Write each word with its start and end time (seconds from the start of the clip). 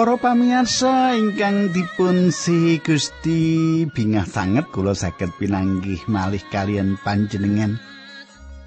Para 0.00 0.16
pamirsa 0.16 1.12
ingkang 1.12 1.76
dipun 1.76 2.32
si 2.32 2.80
Gusti 2.80 3.84
bingah 3.84 4.24
sanget 4.24 4.64
kula 4.72 4.96
saged 4.96 5.28
pinanggih 5.36 6.00
malih 6.08 6.40
kalian 6.48 6.96
panjenengan. 7.04 7.76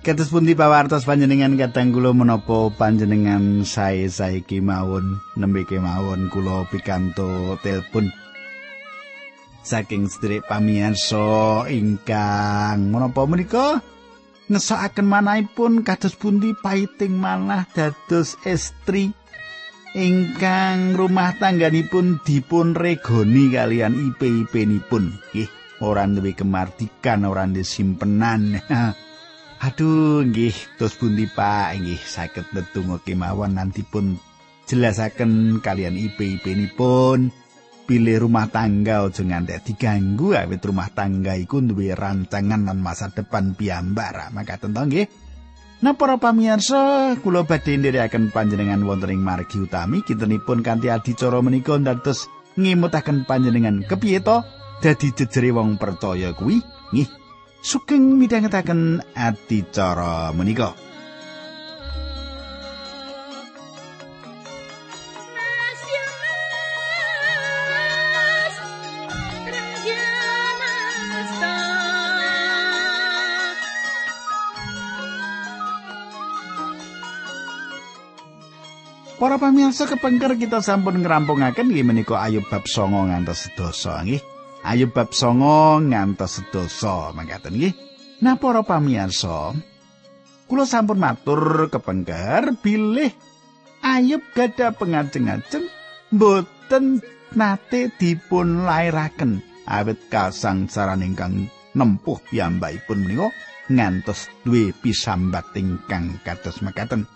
Kados 0.06 0.30
pundi 0.30 0.54
pawartos 0.54 1.10
panjenengan 1.10 1.58
kadang 1.58 1.90
kula 1.90 2.14
menapa 2.14 2.70
panjenengan 2.78 3.66
sae 3.66 4.06
saiki 4.14 4.62
mawon 4.62 5.18
nembe 5.34 5.66
kemawon 5.66 6.30
kula 6.30 6.70
pikanto 6.70 7.58
telepon. 7.66 8.14
Saking 9.66 10.14
sedherek 10.14 10.46
pamirsa 10.46 11.66
ingkang 11.66 12.94
menapa 12.94 13.26
menika 13.26 13.82
ngesakaken 14.54 15.10
manahipun 15.10 15.82
kados 15.82 16.14
pundi 16.14 16.54
paiting 16.62 17.18
manah 17.18 17.66
dados 17.74 18.38
estri 18.46 19.18
ingkang 19.94 20.98
rumah 20.98 21.38
tangganipun 21.38 22.18
dipun 22.26 22.74
regoni 22.74 23.54
kalian 23.54 23.94
IP-IP-nipun. 23.94 25.14
Nggih, 25.30 25.50
ora 25.86 26.10
duwe 26.10 26.34
kemardikan, 26.34 27.26
ora 27.30 27.46
duwe 27.46 27.62
simpenan. 27.62 28.58
Aduh, 29.66 30.26
nggih, 30.28 30.76
tos 30.76 30.98
pundi 31.00 31.30
Pak, 31.30 31.78
nggih 31.80 32.02
saged 32.02 32.52
ndedonga 32.52 33.00
kemawon 33.06 33.56
nanti 33.56 33.86
pun 33.86 34.18
jelasaken 34.68 35.64
kalian 35.64 35.96
IP-IP-nipun. 35.96 37.32
Pilih 37.84 38.28
rumah 38.28 38.48
tangga 38.48 39.04
aja 39.04 39.28
ngantek 39.28 39.68
diganggu 39.68 40.40
awit 40.40 40.64
rumah 40.64 40.88
tangga 40.96 41.36
iku 41.36 41.60
duwe 41.60 41.92
rancangan 41.92 42.64
lan 42.64 42.80
masa 42.80 43.12
depan 43.12 43.60
piyambak. 43.60 44.32
Maka 44.32 44.56
tentu 44.56 44.88
nggih, 44.88 45.08
Nah 45.84 45.92
para 46.00 46.16
pamirsa, 46.16 47.12
kula 47.20 47.44
badhe 47.44 47.76
ndherekaken 47.76 48.32
panjenengan 48.32 48.88
wonten 48.88 49.12
ing 49.12 49.20
margi 49.20 49.60
utami. 49.60 50.00
Kintenipun 50.00 50.64
kanthi 50.64 50.88
adicara 50.88 51.44
menika 51.44 51.76
dados 51.76 52.32
ngimutaken 52.56 53.28
panjenengan. 53.28 53.84
Kepiye 53.84 54.24
to? 54.24 54.48
Dadi 54.80 55.12
jejere 55.12 55.52
wong 55.52 55.76
percaya 55.76 56.32
kuwi 56.32 56.64
nggih. 56.96 57.12
Sugeng 57.60 58.16
midhangetaken 58.16 59.04
adicara 59.12 60.32
menika. 60.32 60.72
Para 79.24 79.40
pamirsa 79.40 79.88
kepengker 79.88 80.36
kita 80.36 80.60
sampun 80.60 81.00
ngrampungaken 81.00 81.72
nggih 81.72 81.88
menika 81.88 82.20
Ayub 82.20 82.44
bab 82.52 82.68
9 82.68 83.08
ngantos 83.08 83.48
sedasa 83.48 84.04
nggih. 84.04 84.20
Ayub 84.68 84.92
bab 84.92 85.16
9 85.16 85.80
ngantos 85.88 86.44
sedasa 86.44 87.16
mangkaten 87.16 87.56
nggih. 87.56 87.72
Nah 88.20 88.36
para 88.36 88.68
pamirsa, 88.68 89.56
kula 90.44 90.68
sampun 90.68 91.00
matur 91.00 91.72
kepengker 91.72 92.52
bilih 92.60 93.16
Ayub 93.80 94.20
gada 94.36 94.76
pengajeng-ajeng 94.76 95.72
boten 96.12 97.00
nate 97.32 97.96
dipun 97.96 98.68
lairaken 98.68 99.40
awit 99.64 100.04
kasangsaran 100.12 101.00
ingkang 101.00 101.48
nempuh 101.72 102.20
piyambakipun 102.28 103.08
menika 103.08 103.32
ngantos 103.72 104.28
duwe 104.44 104.76
pisambat 104.84 105.56
ingkang 105.56 106.20
kados 106.28 106.60
mekaten. 106.60 107.08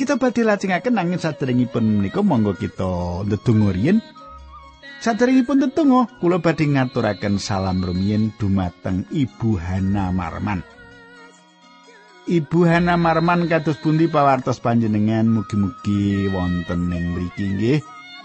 Kita 0.00 0.16
badhe 0.16 0.48
lajengaken 0.48 0.96
nanging 0.96 1.20
saderengipun 1.20 2.00
menika 2.00 2.24
monggo 2.24 2.56
kita 2.56 3.20
ndedonga 3.28 3.68
riyin. 3.68 4.00
Saderengipun 5.04 5.60
ndedonga, 5.60 6.08
kula 6.24 6.40
badhe 6.40 6.72
ngaturaken 6.72 7.36
salam 7.36 7.84
rumiyin 7.84 8.32
dumateng 8.40 9.04
Ibu 9.12 9.60
Hana 9.60 10.08
Marman. 10.08 10.64
Ibu 12.24 12.64
Hana 12.64 12.96
Marman 12.96 13.44
kados 13.44 13.76
pundi 13.76 14.08
pawartos 14.08 14.56
panjenengan 14.64 15.28
mugi-mugi 15.28 16.32
wonten 16.32 16.88
ing 16.96 17.04
mriki 17.12 17.44
nggih. 17.52 17.78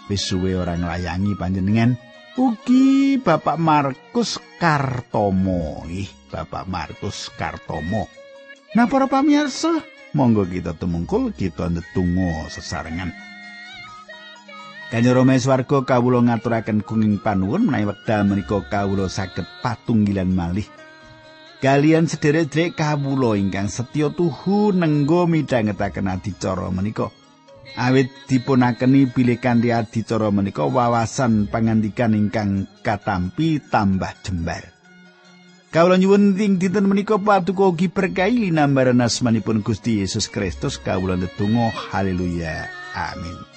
Wis 0.07 0.31
suwe 0.31 0.56
ora 0.56 0.80
nglayangi 0.80 1.36
panjenengan. 1.36 2.00
Ugi 2.40 3.19
Bapak 3.19 3.59
Markus 3.59 4.40
Kartomo 4.63 5.84
nggih, 5.84 6.07
Bapak 6.31 6.72
Markus 6.72 7.28
Kartomo. 7.36 8.07
Nah 8.80 8.88
para 8.88 9.12
pamirsa, 9.12 9.94
monggo 10.15 10.47
kita 10.47 10.71
tumungkul 10.79 11.35
kita 11.35 11.67
ndedonga 11.67 12.47
sesarengan. 12.47 13.11
Kanyoro 14.87 15.27
swarga 15.35 15.83
kawula 15.83 16.23
ngaturaken 16.23 16.79
kuning 16.87 17.19
panuwun 17.19 17.67
menawi 17.67 17.91
wekdal 17.91 18.23
menika 18.23 18.63
kawula 18.71 19.11
saged 19.11 19.43
patunggilan 19.59 20.31
malih. 20.31 20.63
Kalian 21.59 22.07
sederek-sederek 22.07 22.79
kawula 22.79 23.35
ingkang 23.35 23.67
setya 23.67 24.13
tuhu 24.13 24.71
nenggo 24.71 25.27
midhangetaken 25.27 26.07
adicara 26.07 26.71
menika. 26.71 27.11
Awit 27.75 28.07
dipunakeni 28.31 29.09
bilih 29.11 29.41
kanthi 29.41 29.75
adicara 29.75 30.31
menika 30.31 30.63
wawasan 30.63 31.51
pangandikan 31.51 32.15
ingkang 32.15 32.69
katampi 32.85 33.59
tambah 33.59 34.15
jembar 34.23 34.75
Kawula 35.75 36.00
nyuwun 36.00 36.40
ing 36.40 36.56
dinten 36.56 36.88
menika 36.88 37.19
paduka 37.19 37.68
ugi 37.68 37.91
berkahi 37.91 38.47
linambaran 38.47 39.03
asmanipun 39.03 39.59
Gusti 39.59 40.00
Yesus 40.00 40.31
Kristus. 40.31 40.80
Kawula 40.80 41.19
ndedonga 41.19 41.68
haleluya. 41.91 42.72
Amin 42.96 43.54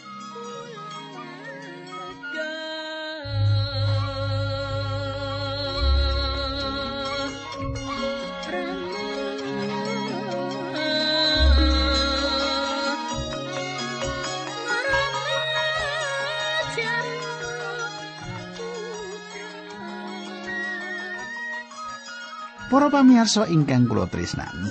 Para 22.69 22.93
pamirsa 22.93 23.49
ingkang 23.49 23.89
kula 23.89 24.13
tresnani. 24.13 24.69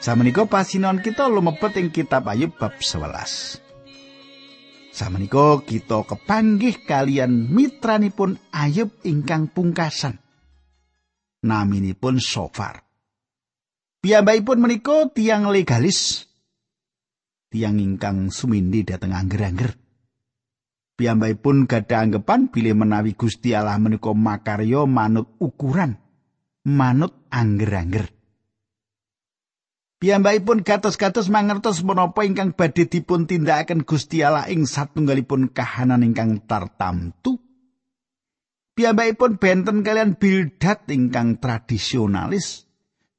Samenika 0.00 0.48
pasinon 0.48 1.04
kita 1.04 1.28
lumebet 1.28 1.76
ing 1.76 1.92
kitab 1.92 2.24
Ayub 2.32 2.56
bab 2.56 2.80
11. 2.80 3.60
Samenika 4.88 5.60
kita 5.60 6.00
kepanggih 6.08 6.80
kalian 6.88 7.52
mitranipun 7.52 8.40
Ayub 8.56 8.88
ingkang 9.04 9.52
pungkasan. 9.52 10.16
Naminipun 11.44 12.16
Sofar. 12.16 12.88
Piyambakipun 14.00 14.64
menika 14.64 15.12
tiang 15.12 15.52
legalis. 15.52 16.24
Tiang 17.52 17.76
ingkang 17.76 18.32
sumindi 18.32 18.88
dhateng 18.88 19.12
angger-angger. 19.12 19.76
Piyambakipun 20.96 21.68
gadah 21.68 22.00
anggapan 22.00 22.48
bilih 22.48 22.72
menawi 22.80 23.12
Gusti 23.12 23.52
Allah 23.52 23.76
menika 23.76 24.16
makarya 24.16 24.88
manut 24.88 25.36
ukuran 25.36 26.00
manut 26.64 27.14
angger-angger. 27.32 28.10
Piyambakipun 30.00 30.64
gatos-gatos 30.64 31.28
mangertos 31.28 31.84
menapa 31.84 32.24
ingkang 32.24 32.56
badhe 32.56 32.88
dipun 32.88 33.28
tindakaken 33.28 33.84
Gusti 33.84 34.24
Allah 34.24 34.48
ing 34.48 34.64
satunggalipun 34.64 35.52
kahanan 35.52 36.00
ingkang 36.00 36.40
tartamtu. 36.48 37.36
Piyambakipun 38.72 39.36
benten 39.36 39.84
kalian 39.84 40.16
bildat 40.16 40.88
ingkang 40.88 41.36
tradisionalis. 41.36 42.64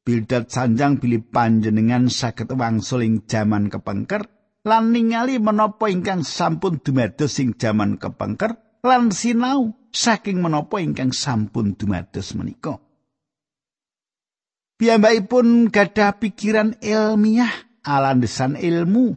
Bildat 0.01 0.49
sanjang 0.49 0.97
bilih 0.97 1.21
panjenengan 1.29 2.09
saged 2.09 2.49
wangsul 2.57 3.05
ing 3.05 3.29
jaman 3.29 3.69
kepengker 3.69 4.25
lan 4.65 4.89
ningali 4.89 5.37
menapa 5.37 5.93
ingkang 5.93 6.25
sampun 6.25 6.81
dumados 6.81 7.37
ing 7.37 7.53
jaman 7.53 8.01
kepengker 8.01 8.57
lan 8.81 9.13
sinau 9.13 9.77
saking 9.93 10.41
menapa 10.41 10.81
ingkang 10.81 11.13
sampun 11.13 11.77
dumados 11.77 12.33
menika. 12.33 12.81
Piyambakipun 14.81 15.69
gadah 15.69 16.17
pikiran 16.17 16.73
ilmiah 16.81 17.53
alandesan 17.85 18.57
ilmu. 18.57 19.13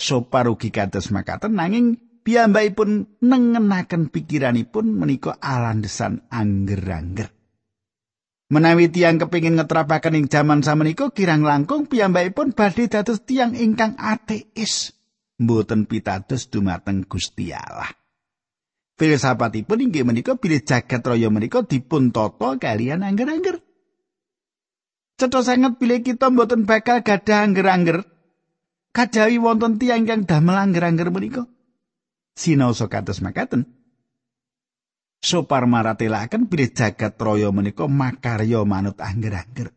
Soparugi 0.00 0.72
kados 0.72 1.12
makaten 1.12 1.60
nanging 1.60 2.00
piyambakipun 2.24 3.20
nengenaken 3.20 4.08
pikiranipun 4.08 4.96
menika 4.96 5.36
alandesan 5.44 6.24
angger-angger. 6.32 7.28
Menawi 8.48 8.88
tiang 8.88 9.20
kepingin 9.20 9.60
ngetrapaken 9.60 10.16
ing 10.16 10.26
jaman 10.32 10.64
samenika 10.64 11.12
kirang 11.12 11.44
langkung 11.44 11.84
piyambakipun 11.84 12.56
badhe 12.56 12.88
dados 12.88 13.28
tiang 13.28 13.52
ingkang 13.52 14.00
ateis. 14.00 14.96
Mboten 15.36 15.84
pitados 15.84 16.48
dumateng 16.48 17.04
Gusti 17.04 17.52
Allah. 17.52 17.92
Filsafatipun 18.96 19.84
inggih 19.84 20.08
menika 20.08 20.40
bilih 20.40 20.64
jagat 20.64 21.04
raya 21.04 21.28
menika 21.28 21.60
dipun 21.60 22.08
tata 22.08 22.56
kalian 22.56 23.04
angger-angger. 23.04 23.60
Cetha 25.14 25.40
sanget 25.46 25.78
pilih 25.78 26.02
kita 26.02 26.30
mboten 26.30 26.66
bakal 26.66 27.06
gadah 27.06 27.46
angger-angger. 27.46 28.02
Kajawi 28.94 29.38
wonten 29.38 29.78
tiyang 29.78 30.06
ingkang 30.06 30.26
damel 30.26 30.58
angger-angger 30.58 31.10
menika. 31.10 31.42
sinaosa 32.34 32.90
kados 32.90 33.22
makaten. 33.22 33.70
Sopar 35.24 35.64
maratelaken 35.64 36.50
bilih 36.52 36.74
jagat 36.74 37.16
raya 37.16 37.48
menika 37.48 37.88
makarya 37.88 38.60
manut 38.66 39.00
angger-angger. 39.00 39.72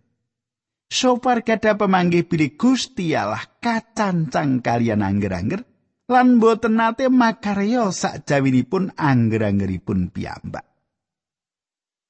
Sopar 0.91 1.45
gadah 1.45 1.79
pemanggih 1.79 2.27
bilih 2.27 2.59
Gusti 2.59 3.15
Allah 3.15 3.43
kacancang 3.61 4.59
kalian 4.59 5.05
angger-angger 5.05 5.63
lan 6.07 6.39
boten 6.39 6.79
nate 6.79 7.07
makarya 7.07 7.91
sakjawinipun 7.91 8.95
angger-anggeripun 8.95 10.11
piyambak. 10.11 10.65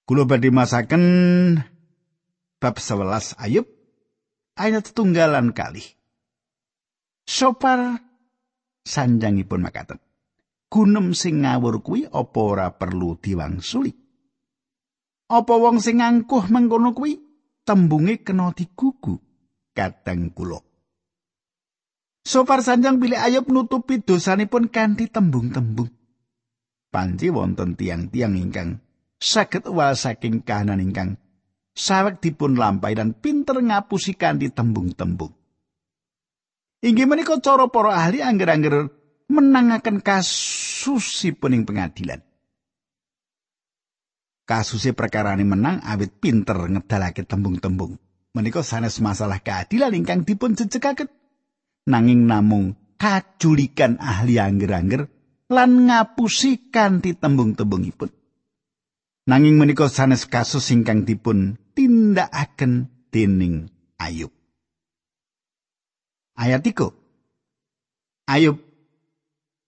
Kula 0.07 0.23
badhe 0.25 0.49
masaken 0.49 1.03
bab 2.57 2.81
11 2.81 3.37
Ayub 3.37 3.65
ayat 4.57 4.91
tunggalan 4.93 5.53
kali. 5.53 5.83
Sopar 7.27 8.01
sanjangipun 8.87 9.61
makaten. 9.61 9.99
gunem 10.67 11.15
sing 11.15 11.47
ngawur 11.47 11.79
kuwi 11.79 12.11
apa 12.11 12.39
ora 12.39 12.67
perlu 12.75 13.15
diwangsuli 13.15 13.91
apa 15.31 15.53
wong 15.55 15.79
sing 15.79 16.03
angkuh 16.03 16.51
mengkono 16.51 16.91
kuwi 16.91 17.19
tembunge 17.63 18.23
kena 18.23 18.51
digugu 18.51 19.19
kadang 19.71 20.31
kula 20.31 20.59
Sopar 22.27 22.59
sanjang 22.59 22.99
pilih 22.99 23.15
ayub 23.15 23.47
nutupi 23.47 24.03
dosanipun 24.03 24.67
kanthi 24.67 25.07
tembung-tembung. 25.07 25.87
Panci 26.91 27.31
wonten 27.31 27.79
tiang-tiang 27.79 28.35
ingkang 28.35 28.83
saged 29.15 29.63
wal 29.71 29.95
saking 29.95 30.43
kahanan 30.43 30.83
ingkang 30.83 31.15
sawek 31.77 32.17
dipun 32.17 32.57
lampai 32.57 32.97
dan 32.97 33.13
pinter 33.13 33.61
ngapusi 33.61 34.17
kanthi 34.17 34.49
tembung-tembung. 34.49 35.29
Inggih 36.81 37.05
menika 37.05 37.37
cara 37.37 37.69
para 37.69 37.93
ahli 37.93 38.25
angger-angger 38.25 38.89
menangaken 39.29 40.01
kasusipun 40.01 41.53
ing 41.53 41.63
pengadilan. 41.69 42.21
Kasusé 44.47 44.95
perkara 44.95 45.35
menang 45.35 45.83
awit 45.83 46.17
pinter 46.17 46.55
ngedalake 46.55 47.27
tembung-tembung. 47.27 47.99
Menika 48.31 48.63
sanes 48.63 49.01
masalah 49.03 49.43
keadilan 49.43 49.91
ingkang 49.93 50.23
dipun 50.23 50.55
jejekaken. 50.55 51.09
Nanging 51.87 52.25
namung 52.29 52.77
kajulikan 52.95 53.99
ahli 53.99 54.39
angger-angger 54.39 55.11
lan 55.51 55.91
ngapusi 55.91 56.71
kanthi 56.71 57.15
tembung-tembungipun. 57.19 58.09
Nanging 59.27 59.59
menika 59.59 59.91
sanes 59.91 60.23
kasus 60.23 60.71
ingkang 60.71 61.03
dipun 61.03 61.59
tindakaken 62.07 62.87
dening 63.11 63.67
Ayub. 63.99 64.31
Ayat 66.39 66.63
3. 66.63 68.31
Ayub 68.31 68.57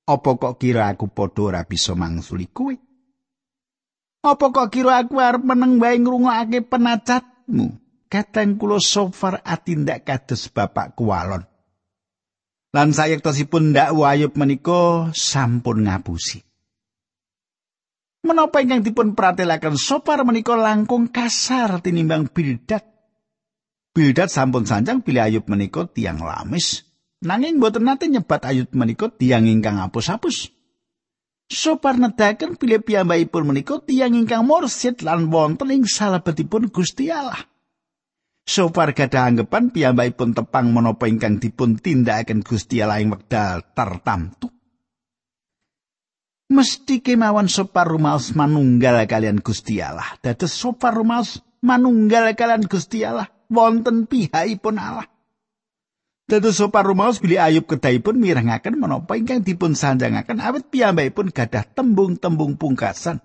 Apa 0.08 0.30
kok 0.40 0.56
kira 0.56 0.88
aku 0.90 1.12
padha 1.12 1.52
ora 1.52 1.62
bisa 1.68 1.94
mangsuli 2.00 2.48
kowe? 2.48 2.72
Apa 4.24 4.46
kok 4.56 4.72
kira 4.72 5.04
aku 5.04 5.20
arep 5.20 5.44
meneng 5.44 5.84
wae 5.84 6.00
ngrungokake 6.00 6.64
penacatmu? 6.66 7.76
Kateng 8.10 8.58
kula 8.58 8.82
sofar 8.82 9.46
atindak 9.46 10.02
kados 10.02 10.50
bapak 10.50 10.98
kualon. 10.98 11.46
Lan 12.74 12.90
sayektosipun 12.90 13.70
ndak 13.70 13.94
wayub 13.94 14.34
menika 14.34 15.14
sampun 15.14 15.86
ngapusi. 15.86 16.49
Menapa 18.20 18.60
ingkang 18.60 18.84
dipun 18.84 19.16
pratelaken 19.16 19.80
sopar 19.80 20.28
menika 20.28 20.52
langkung 20.60 21.08
kasar 21.08 21.80
tinimbang 21.80 22.28
bildat. 22.28 22.84
Bildat 23.96 24.28
sampun 24.28 24.68
sanjang 24.68 25.00
pilih 25.00 25.24
ayub 25.24 25.48
menika 25.48 25.88
tiang 25.88 26.20
lamis. 26.20 26.84
Nanging 27.24 27.64
boten 27.64 27.88
nate 27.88 28.12
nyebat 28.12 28.44
ayut 28.44 28.72
menika 28.76 29.08
tiang 29.08 29.48
ingkang 29.48 29.80
apus-apus. 29.80 30.52
Sopar 31.50 31.98
nedaken 31.98 32.60
pilih 32.60 32.84
piyambakipun 32.84 33.44
menika 33.48 33.80
tiang 33.82 34.14
ingkang 34.14 34.44
mursid 34.44 35.02
lan 35.02 35.32
wonten 35.32 35.72
ing 35.72 35.88
salebetipun 35.88 36.70
Gusti 36.70 37.10
Allah. 37.10 37.40
Sopar 38.44 38.92
gadah 38.92 39.32
anggapan 39.32 39.72
piyambakipun 39.72 40.36
tepang 40.36 40.76
menapa 40.76 41.08
ingkang 41.08 41.40
dipun 41.40 41.80
tindakaken 41.80 42.44
Gusti 42.44 42.84
Allah 42.84 43.00
ing 43.00 43.16
wekdal 43.16 43.64
tertamtu. 43.74 44.59
Mesti 46.50 47.06
kemawon 47.06 47.46
sopar 47.46 47.86
rumaos 47.86 48.34
manunggal 48.34 49.06
kalian 49.06 49.38
Gusti 49.38 49.86
Allah. 49.86 50.18
Sopar 50.50 50.98
rumaos 50.98 51.46
manunggal 51.62 52.34
kalian 52.34 52.66
Gusti 52.66 53.06
Allah 53.06 53.30
wonten 53.50 54.10
pihakipun 54.10 54.78
Allah. 54.78 55.06
Dados 56.30 56.62
sopan 56.62 56.86
rumaos 56.86 57.18
bili 57.18 57.42
Ayub 57.42 57.66
kedahipun 57.66 58.22
mirengaken 58.22 58.78
menapa 58.78 59.18
ingkang 59.18 59.42
dipun 59.42 59.74
sanjangaken 59.74 60.38
awit 60.38 60.70
piyambakipun 60.70 61.34
gadah 61.34 61.66
tembung-tembung 61.74 62.54
pungkasan 62.54 63.18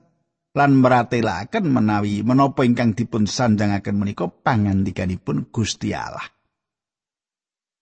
lan 0.56 0.70
meratelaken 0.80 1.68
menawi 1.68 2.24
menapa 2.24 2.64
ingkang 2.64 2.96
dipun 2.96 3.28
sanjangaken 3.28 4.00
menika 4.00 4.24
pangandikanipun 4.32 5.52
Gusti 5.52 5.92
Allah. 5.92 6.24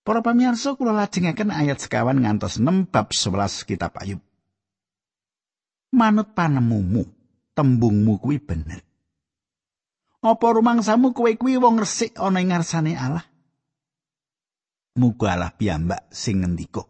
Para 0.02 0.26
pamirsa 0.26 0.74
kula 0.74 0.90
lajengaken 0.90 1.54
ayat 1.54 1.78
sekawan 1.78 2.18
ngantos 2.18 2.58
6 2.58 2.90
bab 2.90 3.14
11 3.14 3.62
kitab 3.62 3.94
Ayub. 4.02 4.18
Manut 5.92 6.32
panemumu, 6.32 7.04
tembungmu 7.52 8.16
kuwi 8.16 8.40
bener. 8.40 8.80
Apa 10.22 10.46
rumangsamu 10.56 11.12
kowe 11.12 11.32
kuwi 11.36 11.60
wong 11.60 11.82
resik 11.82 12.16
ana 12.16 12.40
ing 12.40 12.48
ngarsane 12.48 12.96
Allah? 12.96 13.32
mugalah 14.96 15.56
piyambak 15.56 16.12
sing 16.12 16.44
ngendika 16.44 16.84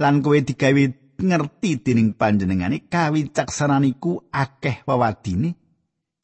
lan 0.00 0.24
kowe 0.24 0.38
digawe 0.40 0.84
ngerti 1.20 1.70
dening 1.84 2.16
panjenengane 2.16 2.88
kawicaksananiku 2.88 4.32
akeh 4.32 4.82
wewadine 4.88 5.54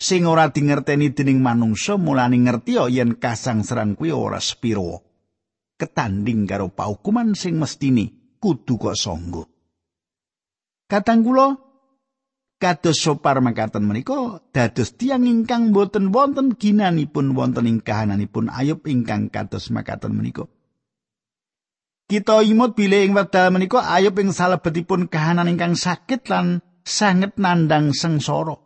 sing 0.01 0.25
ora 0.25 0.49
dingerteni 0.49 1.13
dening 1.13 1.45
manungsa 1.45 2.01
mulane 2.01 2.41
ngerti 2.41 2.81
yen 2.91 3.21
kasangsaran 3.21 3.95
kuwi 3.95 4.11
ora 4.11 4.41
spiro 4.41 5.05
ketanding 5.77 6.49
karo 6.49 6.73
paukuman 6.73 7.37
sing 7.37 7.61
mestine 7.61 8.37
kudu 8.41 8.81
kok 8.81 8.97
sangga 8.97 9.45
katang 10.89 11.23
kula 11.23 11.70
kados 12.61 13.01
sopar 13.01 13.41
makaten 13.41 13.89
menika 13.89 14.45
dados 14.53 14.93
tiang 15.01 15.25
ingkang 15.25 15.73
boten 15.73 16.13
wonten 16.13 16.55
ginanipun 16.61 17.33
wonten 17.33 17.65
ing 17.65 17.81
kahananipun 17.81 18.53
ayub 18.53 18.85
ingkang 18.85 19.33
kados 19.33 19.73
makaten 19.73 20.13
menika 20.13 20.45
Kita 22.11 22.43
imut 22.43 22.75
bilih 22.75 23.07
ing 23.07 23.15
wekdal 23.15 23.55
menika 23.55 23.87
ayub 23.87 24.19
ing 24.19 24.35
salebetipun 24.35 25.07
kahanan 25.07 25.47
ingkang 25.47 25.79
sakit 25.79 26.27
lan 26.27 26.59
sanget 26.83 27.39
nandang 27.39 27.95
sengsara. 27.95 28.59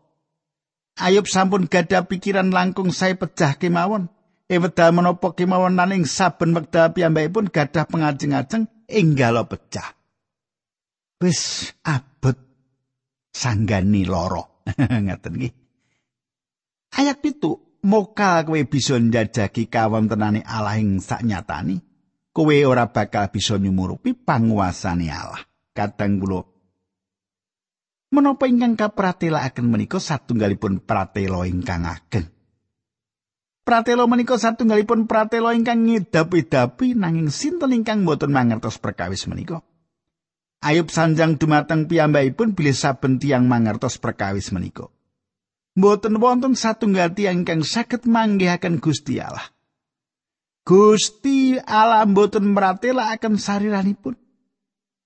Ayub 0.97 1.29
sampun 1.29 1.69
gada 1.69 2.09
pikiran 2.09 2.49
langkung 2.49 2.89
saya 2.89 3.21
pecah 3.21 3.61
kemawon. 3.61 4.09
Ing 4.49 4.65
wekdal 4.65 4.97
menapa 4.97 5.37
kemawon 5.37 5.77
lan 5.77 5.93
ing 5.93 6.09
saben 6.09 6.57
wekdal 6.57 6.97
piyambakipun 6.97 7.53
gadah 7.53 7.85
pengajeng-ajeng 7.85 8.65
enggal 8.89 9.45
pecah. 9.45 9.93
Wis 11.21 11.69
abot 11.85 12.14
sanggani 13.35 14.07
loro. 14.07 14.63
Ngaten 15.05 15.35
nggih. 15.35 15.55
Ayat 16.95 17.19
pitu, 17.19 17.83
mokal 17.83 18.47
kowe 18.47 18.63
bisa 18.71 18.95
njajaki 18.97 19.67
kawontenane 19.67 20.47
Allah 20.47 20.79
ing 20.79 21.03
saknyatani. 21.03 21.83
kowe 22.35 22.57
ora 22.67 22.91
bakal 22.91 23.31
bisa 23.31 23.55
nyumurupi 23.57 24.13
panguasane 24.19 25.07
Allah. 25.09 25.41
Kadang 25.71 26.19
kula 26.19 26.43
menapa 28.15 28.47
ingkang 28.47 28.79
kapratelaken 28.79 29.67
menika 29.67 29.99
satunggalipun 29.99 30.83
pratela 30.83 31.47
ingkang 31.47 31.87
ageng. 31.87 32.31
Pratela 33.67 34.07
menika 34.07 34.39
satunggalipun 34.39 35.11
pratela 35.11 35.51
ingkang 35.51 35.83
ngedapi-dapi 35.83 36.95
nanging 36.95 37.31
sinten 37.35 37.75
ingkang 37.75 38.07
boten 38.07 38.31
mangertos 38.31 38.79
perkawis 38.79 39.27
menika. 39.27 39.67
Ayub 40.65 40.89
sanjang 40.89 41.37
dumateng 41.37 41.85
piyambakipun 41.85 42.57
bilih 42.57 42.73
saben 42.73 43.21
tiyang 43.21 43.45
mangertos 43.45 44.01
perkawis 44.01 44.49
menika. 44.49 44.89
Mboten 45.77 46.17
wonten 46.17 46.57
satunggal 46.57 47.13
tiyang 47.13 47.45
ingkang 47.45 47.61
saged 47.61 48.09
manggihaken 48.09 48.81
Gusti 48.81 49.21
Allah. 49.21 49.53
Gusti 50.65 51.61
Allah 51.61 52.09
mboten 52.09 52.49
meratelaken 52.49 53.37
sariranipun. 53.37 54.17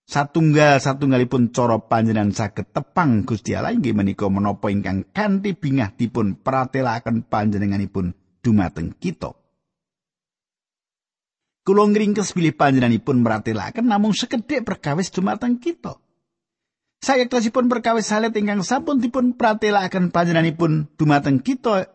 Satunggal 0.07 0.79
satunggalipun 0.79 1.51
cara 1.51 1.83
panjenengan 1.83 2.31
saged 2.31 2.71
tepang 2.71 3.27
Gusti 3.27 3.59
Allah 3.59 3.75
inggih 3.75 3.99
menika 3.99 4.31
menapa 4.31 4.71
ingkang 4.71 5.11
kanthi 5.11 5.59
bingah 5.59 5.91
dipun 5.99 6.39
pratelaken 6.39 7.27
panjenenganipun 7.27 8.15
dumateng 8.39 8.95
kita. 8.95 9.35
Kula 11.69 11.85
ngringkes 11.85 12.33
bilih 12.33 12.57
panjenenganipun 12.57 13.21
meratelaken 13.21 13.85
namung 13.85 14.17
sekedhik 14.17 14.65
perkawis 14.65 15.13
dumateng 15.13 15.61
kita. 15.61 16.01
Saya 16.97 17.29
klasipun 17.29 17.69
perkawis 17.69 18.09
salet 18.09 18.33
ingkang 18.33 18.65
sampun 18.65 19.05
dipun 19.05 19.37
pratelaken 19.37 20.09
panjenenganipun 20.09 20.89
dumateng 20.97 21.45
kita 21.45 21.93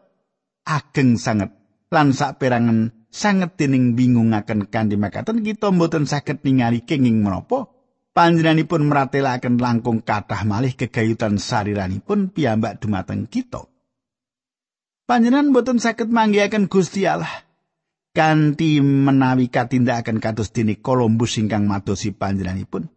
ageng 0.61 1.17
sanget 1.17 1.57
lan 1.89 2.13
sak 2.13 2.37
perangan 2.37 2.93
sanget 3.09 3.57
dening 3.57 3.97
bingungaken 3.97 4.69
kanthi 4.69 4.93
makaten 4.93 5.41
kita 5.41 5.73
mboten 5.73 6.05
saged 6.05 6.45
ningali 6.45 6.85
kenging 6.85 7.25
menapa 7.25 7.65
panjenenganipun 8.13 8.85
meratelaken 8.85 9.57
langkung 9.57 10.05
kathah 10.05 10.45
malih 10.45 10.77
kegayutan 10.77 11.41
sariranipun 11.41 12.29
piyambak 12.29 12.77
dumateng 12.77 13.25
kita. 13.25 13.65
Panjenengan 15.09 15.49
boten 15.49 15.81
saged 15.81 16.13
manggihaken 16.13 16.69
Gusti 16.69 17.09
Allah 17.09 17.41
kanthi 18.13 18.79
menawi 18.79 19.49
katindakaken 19.49 20.21
kados 20.21 20.53
dene 20.53 20.79
Columbus 20.79 21.41
ingkang 21.41 21.65
madosi 21.65 22.13
panjenenganipun. 22.13 22.87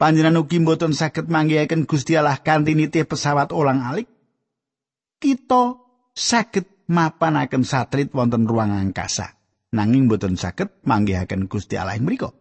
Panjenengan 0.00 0.40
ugi 0.40 0.60
boten 0.64 0.96
saged 0.96 1.28
manggihaken 1.28 1.84
Gusti 1.84 2.16
Allah 2.16 2.40
kanthi 2.40 2.72
nitih 2.72 3.04
pesawat 3.04 3.52
olang-alik. 3.52 4.08
Kita 5.20 5.76
saged 6.16 6.88
mapanaken 6.88 7.68
satelit 7.68 8.08
wonten 8.16 8.48
ruang 8.48 8.72
angkasa. 8.72 9.36
Nanging 9.76 10.08
boten 10.08 10.40
saged 10.40 10.80
manggihaken 10.88 11.52
Gusti 11.52 11.76
Allah 11.76 12.00
ing 12.00 12.08
mriku. 12.08 12.32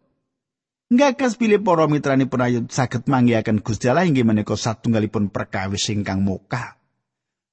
Ngakas 0.90 1.36
pilih 1.36 1.62
para 1.62 1.86
mitranipun 1.92 2.42
ayut 2.42 2.66
saged 2.72 3.12
manggihaken 3.12 3.60
Gusti 3.60 3.92
Allah 3.92 4.08
inggih 4.08 4.24
menika 4.24 4.56
satunggalipun 4.56 5.28
perkawis 5.28 5.92
ingkang 5.92 6.24
mokal. 6.24 6.79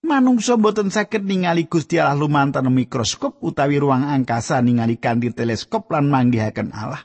Manungsa 0.06 0.54
boten 0.54 0.94
saged 0.94 1.26
ningali 1.26 1.66
Gusti 1.66 1.98
Allah 1.98 2.14
lumantar 2.14 2.62
mikroskop 2.62 3.42
utawi 3.42 3.82
ruang 3.82 4.06
angkasa 4.06 4.62
ningali 4.62 5.02
kanthi 5.02 5.34
teleskop 5.34 5.90
lan 5.90 6.06
manggihaken 6.06 6.70
Allah. 6.70 7.02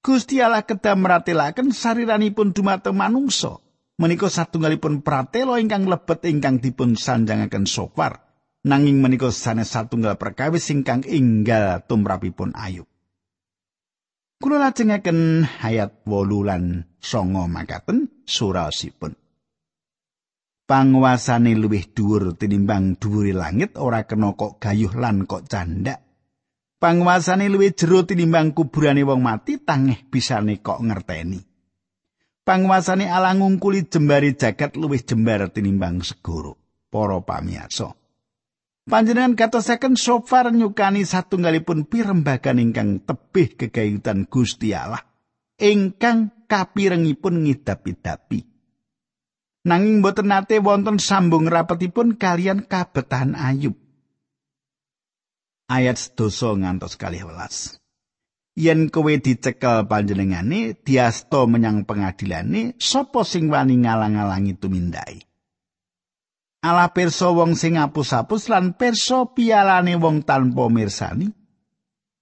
Gusti 0.00 0.40
Allah 0.40 0.64
kedah 0.64 0.96
meratelaken 0.96 1.76
sariranipun 1.76 2.56
dumateng 2.56 2.96
manungsa. 2.96 3.60
Menika 4.00 4.32
satunggalipun 4.32 5.04
pratela 5.04 5.60
ingkang 5.60 5.84
lebet 5.84 6.24
ingkang 6.24 6.64
dipun 6.64 6.96
sanjangaken 6.96 7.68
sopar. 7.68 8.24
Nanging 8.64 9.04
menika 9.04 9.28
sanes 9.28 9.76
satunggal 9.76 10.16
perkawis 10.16 10.72
ingkang 10.72 11.04
inggal 11.04 11.84
tumrapipun 11.84 12.56
Ayub. 12.56 12.88
Kula 14.40 14.60
lajengaken 14.64 15.44
ayat 15.60 16.08
8 16.08 16.48
lan 16.48 16.88
9 17.04 17.52
makaten 17.52 18.08
surasipun. 18.24 19.23
Panguasane 20.64 21.52
luwih 21.56 21.92
dhuwur 21.92 22.36
tinimbang 22.36 22.96
dhuwure 23.00 23.32
langit 23.36 23.76
ora 23.80 24.08
kena 24.08 24.36
kok 24.36 24.60
gayuh 24.60 24.92
lan 24.96 25.28
kok 25.28 25.48
candak. 25.48 26.00
Panguasane 26.80 27.48
luwih 27.48 27.72
jero 27.72 28.04
tinimbang 28.04 28.52
kuburane 28.52 29.04
wong 29.04 29.24
mati 29.24 29.56
tangeh 29.60 30.04
bisane 30.08 30.60
kok 30.60 30.84
ngerteni. 30.84 31.40
Panguasane 32.44 33.08
ala 33.08 33.32
ngungkuli 33.32 33.88
jembari 33.88 34.36
jagat 34.36 34.76
luwih 34.76 35.00
jembar 35.00 35.48
tinimbang 35.48 36.04
segoro 36.04 36.60
para 36.94 37.18
pamirsa 37.18 37.96
panjenengan 38.86 39.34
katosaken 39.34 39.98
sofar 39.98 40.52
nyukani 40.52 41.02
satunggalipun 41.02 41.88
pirembagan 41.88 42.60
ingkang 42.60 43.02
tebih 43.02 43.58
kegayutan 43.58 44.28
Gusti 44.28 44.76
Allah 44.76 45.02
ingkang 45.58 46.46
kapirengipun 46.46 47.48
ngidapi-dapi 47.48 48.53
nanging 49.64 50.04
boten 50.04 50.28
nate 50.28 50.60
wonten 50.60 51.00
sambung 51.00 51.48
rapetipun 51.48 52.20
kalian 52.20 52.68
kabetahan 52.68 53.34
Ayub. 53.34 53.74
Ayat 55.64 55.96
sedoso 55.96 56.52
ngantos 56.54 57.00
kali 57.00 57.24
welas. 57.24 57.80
Yen 58.54 58.86
kowe 58.86 59.10
dicekel 59.10 59.90
panjenengane, 59.90 60.78
diasto 60.86 61.50
menyang 61.50 61.82
pengadilane, 61.82 62.78
sapa 62.78 63.26
sing 63.26 63.50
wani 63.50 63.82
ngalang-alangi 63.82 64.54
tumindai. 64.54 65.18
Ala 66.62 66.94
perso 66.94 67.34
wong 67.34 67.58
sing 67.58 67.76
apus-apus 67.76 68.46
lan 68.48 68.78
perso 68.78 69.34
pialane 69.34 69.98
wong 69.98 70.22
tanpa 70.22 70.70
mirsani. 70.70 71.26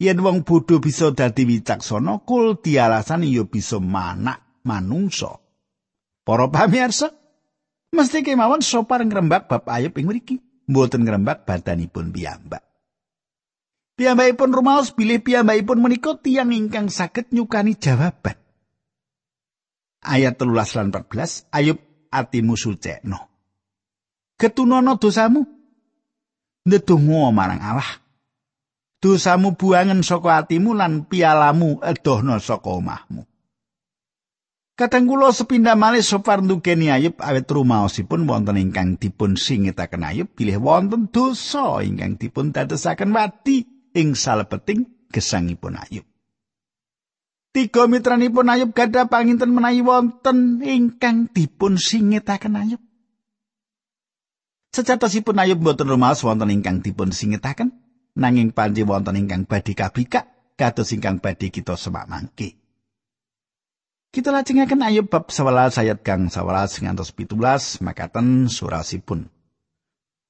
Yen 0.00 0.18
wong 0.18 0.42
bodho 0.42 0.80
bisa 0.80 1.12
dadi 1.12 1.46
wicaksana, 1.46 2.24
kul 2.24 2.58
dialasan 2.58 3.28
ya 3.28 3.44
bisa 3.44 3.78
manak 3.78 4.64
manungsa. 4.66 5.38
Para 6.26 6.48
pamirsa, 6.48 7.21
Mesti 7.92 8.24
kemawon 8.24 8.64
sopar 8.64 9.04
ngrembak 9.04 9.52
bab 9.52 9.68
Ayub 9.68 9.92
ing 10.00 10.08
mriki, 10.08 10.40
mboten 10.64 11.04
ngrembak 11.04 11.44
badanipun 11.44 12.08
piyambak. 12.08 12.64
Piyambakipun 14.00 14.48
rumaos 14.48 14.96
bilih 14.96 15.20
piyambakipun 15.20 15.76
menika 15.76 16.16
tiyang 16.16 16.56
ingkang 16.56 16.88
saged 16.88 17.28
nyukani 17.36 17.76
jawaban. 17.76 18.40
Ayat 20.02 20.40
13 20.40 20.48
lan 20.80 20.88
14, 20.88 21.52
Ayub 21.52 21.78
atimu 22.08 22.56
sucekno. 22.56 23.28
Ketunono 24.40 24.96
dosamu. 24.96 25.44
Ndedonga 26.64 27.28
marang 27.28 27.60
Allah. 27.60 27.90
Dosamu 29.02 29.52
buangen 29.52 30.00
saka 30.00 30.40
atimu 30.40 30.72
lan 30.72 31.04
pialamu 31.10 31.82
edohno 31.84 32.40
saka 32.40 32.70
omahmu. 32.72 33.31
Kadang 34.72 35.04
kula 35.04 35.36
sepindah 35.36 35.76
malih 35.76 36.00
sopar 36.00 36.40
ndukeni 36.40 36.88
Ayub 36.88 37.20
awet 37.20 37.44
rumaosipun 37.44 38.24
wonten 38.24 38.56
ingkang 38.56 38.96
dipun 38.96 39.36
singetaken 39.36 40.00
Ayub 40.00 40.32
bilih 40.32 40.64
wonten 40.64 41.12
dosa 41.12 41.84
ingkang 41.84 42.16
dipun 42.16 42.56
dadosaken 42.56 43.12
wadi 43.12 43.68
ing 43.92 44.16
salebeting 44.16 44.88
gesangipun 45.12 45.76
Ayub. 45.76 46.08
Tiga 47.52 47.84
mitranipun 47.84 48.48
Ayub 48.48 48.72
gadah 48.72 49.12
panginten 49.12 49.52
menawi 49.52 49.84
wonten 49.84 50.64
ingkang 50.64 51.28
dipun 51.28 51.76
singetaken 51.76 52.56
Ayub. 52.56 52.80
Sejatosipun 54.72 55.36
Ayub 55.36 55.60
boten 55.60 55.84
rumaos 55.84 56.24
wonten 56.24 56.48
ingkang 56.48 56.80
dipun 56.80 57.12
singetaken 57.12 57.76
nanging 58.16 58.56
panji 58.56 58.88
wonten 58.88 59.20
ingkang 59.20 59.44
badhe 59.44 59.76
kabikak 59.76 60.56
kados 60.56 60.96
ingkang 60.96 61.20
badhe 61.20 61.52
kita 61.52 61.76
semak 61.76 62.08
mangke. 62.08 62.61
Kita 64.12 64.28
lajengaken 64.28 64.84
Ayub 64.84 65.08
bab 65.08 65.32
11 65.32 65.72
ayat 65.80 66.04
kang 66.04 66.28
11 66.28 66.84
ngantos 66.84 67.16
17 67.16 67.80
makaten 67.80 68.44
surasipun. 68.44 69.32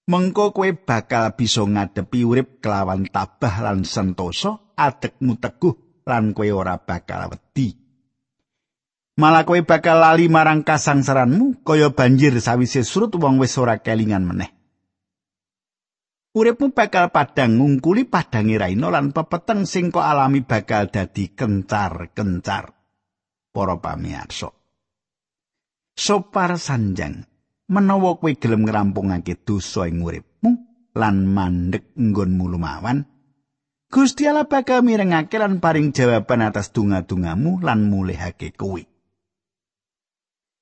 Mengko 0.06 0.54
kowe 0.54 0.70
bakal 0.70 1.34
bisa 1.34 1.66
ngadepi 1.66 2.22
urip 2.22 2.62
kelawan 2.62 3.10
tabah 3.10 3.58
lan 3.58 3.82
sentosa, 3.82 4.70
adekmu 4.78 5.34
teguh 5.34 6.06
lan 6.06 6.30
kowe 6.30 6.46
ora 6.46 6.78
bakal 6.78 7.34
wedi. 7.34 7.74
Malah 9.18 9.42
kowe 9.42 9.58
bakal 9.66 9.98
lali 9.98 10.30
marang 10.30 10.62
kasangsaranmu 10.62 11.66
kaya 11.66 11.90
banjir 11.90 12.38
sawise 12.38 12.86
surut 12.86 13.10
wong 13.18 13.42
wis 13.42 13.58
ora 13.58 13.82
kelingan 13.82 14.22
meneh. 14.22 14.54
Uripmu 16.38 16.70
bakal 16.70 17.10
padang 17.10 17.58
ngungkuli 17.58 18.06
padange 18.06 18.62
raina 18.62 18.94
lan 18.94 19.10
pepeteng 19.10 19.66
sing 19.66 19.90
kok 19.90 20.06
alami 20.06 20.46
bakal 20.46 20.86
dadi 20.86 21.34
kencar-kencar. 21.34 22.81
Para 23.52 23.78
pamirsa. 23.78 24.50
Sopar 25.92 26.56
sanjang 26.56 27.28
menawa 27.68 28.16
kowe 28.16 28.32
gelem 28.34 28.64
ngrampungake 28.64 29.44
dosa 29.44 29.86
ing 29.86 30.00
uripmu 30.00 30.50
lan 30.96 31.28
mandek 31.28 31.92
nggonmu 31.96 32.44
lumawan, 32.48 33.04
Gusti 33.92 34.24
Allah 34.24 34.48
bakal 34.48 34.80
mirengake 34.80 35.36
lan 35.36 35.60
paring 35.60 35.92
jawaban 35.92 36.40
atas 36.48 36.72
donga-dongamu 36.72 37.60
lan 37.60 37.92
mulihake 37.92 38.56
kowe. 38.56 38.80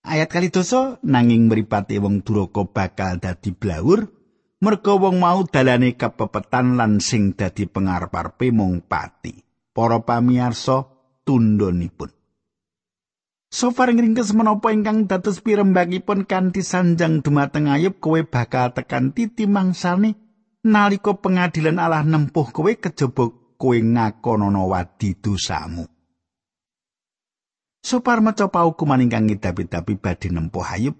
Ayat 0.02 0.26
kali 0.26 0.50
dosa 0.50 0.98
nanging 1.06 1.46
mripate 1.46 2.02
wong 2.02 2.26
duraka 2.26 2.66
bakal 2.66 3.22
dadi 3.22 3.54
blawur 3.54 4.10
merga 4.58 4.92
wong 4.98 5.22
mau 5.22 5.46
dalane 5.46 5.94
kepepetan 5.94 6.74
lan 6.74 6.98
sing 6.98 7.38
dadi 7.38 7.70
pengarep-arepe 7.70 8.50
mung 8.50 8.82
pati. 8.82 9.38
Para 9.70 10.02
pamirsa 10.02 10.90
tundhonipun. 11.22 12.19
Sofar 13.50 13.90
ngringkes 13.90 14.30
menapa 14.30 14.70
ingkang 14.70 15.10
dados 15.10 15.42
pirembagipun 15.42 16.22
kanthi 16.22 16.62
sanjang 16.62 17.18
dumateng 17.18 17.66
ayub 17.66 17.98
kowe 17.98 18.22
bakal 18.22 18.70
tekan 18.70 19.10
titi 19.10 19.50
mangsane 19.50 20.14
nalika 20.62 21.18
pengadilan 21.18 21.82
Allah 21.82 22.06
nempuh 22.06 22.54
kowe 22.54 22.70
kejaba 22.70 23.34
kowe 23.58 23.74
ngakonono 23.74 24.70
wadi 24.70 25.18
dosamu. 25.18 25.82
Sofar 27.82 28.22
maca 28.22 28.46
paukuman 28.46 29.02
ingkang 29.02 29.26
ngidapi-dapi 29.26 29.98
badhe 29.98 30.30
nempuh 30.30 30.70
ayub. 30.70 30.94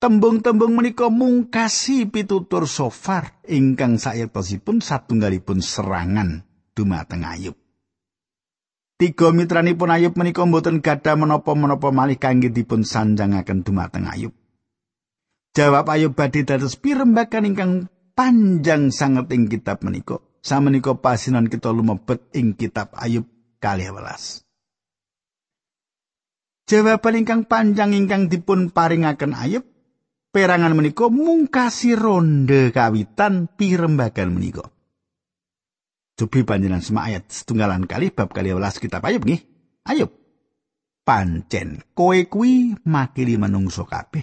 Tembung-tembung 0.00 0.72
menika 0.72 1.12
mungkasi 1.12 2.08
pitutur 2.08 2.64
sofar 2.64 3.44
ingkang 3.44 4.00
sayetosipun 4.00 4.80
satunggalipun 4.80 5.60
serangan 5.60 6.40
dumateng 6.72 7.28
ayub. 7.28 7.61
Tiga 9.02 9.34
mitranipun 9.34 9.90
Ayub 9.90 10.14
menika 10.14 10.46
mboten 10.46 10.78
gadah 10.78 11.18
menapa-menapa 11.18 11.90
malih 11.90 12.14
kangge 12.22 12.54
dipun 12.54 12.86
sanjangaken 12.86 13.66
dumateng 13.66 14.06
Ayub. 14.06 14.30
Jawab 15.58 15.90
Ayub 15.90 16.14
badhe 16.14 16.46
dados 16.46 16.78
pirembakan 16.78 17.50
ingkang 17.50 17.72
panjang 18.14 18.94
sanget 18.94 19.26
ing 19.34 19.50
kitab 19.50 19.82
menika. 19.82 20.22
Samenika 20.38 20.94
pasinan 20.94 21.50
kita 21.50 21.74
lumebet 21.74 22.30
ing 22.30 22.54
kitab 22.54 22.94
Ayub 22.94 23.26
kalih 23.58 23.90
welas. 23.90 24.46
Jawaban 26.70 27.26
ingkang 27.26 27.42
panjang 27.50 27.98
ingkang 27.98 28.30
dipun 28.30 28.70
paringaken 28.70 29.34
Ayub 29.34 29.66
perangan 30.30 30.78
menika 30.78 31.10
mungkasi 31.10 31.98
ronde 31.98 32.70
kawitan 32.70 33.50
pirembagan 33.50 34.30
menika. 34.30 34.70
Cobi 36.12 36.44
panjenengan 36.44 36.84
semak 36.84 37.04
ayat 37.08 37.24
setunggalan 37.32 37.88
kali 37.88 38.12
bab 38.12 38.30
kali 38.30 38.52
welas 38.52 38.76
kitab 38.76 39.02
Ayub 39.04 39.24
nggih. 39.24 39.40
Ayub. 39.88 40.22
pancen 41.02 41.82
kowe 41.94 42.18
kuwi 42.30 42.78
makili 42.86 43.34
manungsa 43.38 43.82
kabeh. 43.86 44.22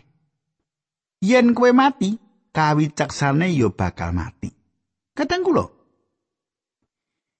Yen 1.19 1.51
kowe 1.51 1.71
mati 1.75 2.15
kawicaksane 2.55 3.51
ya 3.51 3.67
bakal 3.69 4.15
mati. 4.15 4.51
Kadang 5.11 5.43
kula. 5.43 5.67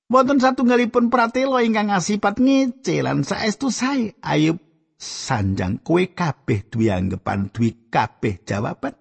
Wonten 0.10 0.42
satunggalipun 0.42 1.14
pratela 1.14 1.62
ingkang 1.62 1.94
asipat 1.94 2.42
ngece 2.42 3.06
lan 3.06 3.24
saestu 3.24 3.72
sae. 3.72 4.20
Ayub 4.20 4.60
sanjang 5.00 5.80
kowe 5.80 6.04
kabeh 6.12 6.68
duwe 6.68 6.92
anggapan 6.92 7.48
duwe 7.54 7.88
kabeh 7.88 8.44
jawaban. 8.44 8.98